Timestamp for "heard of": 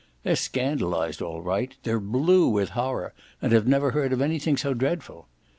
3.91-4.19